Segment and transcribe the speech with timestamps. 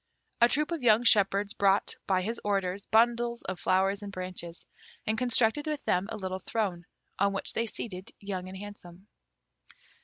[0.41, 4.65] A troop of young shepherds brought, by his orders, bundles of flowers and branches,
[5.05, 6.87] and constructed with them a little throne,
[7.19, 9.05] on which they seated Young and Handsome.